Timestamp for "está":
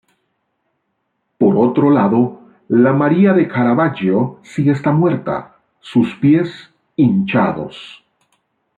4.67-4.91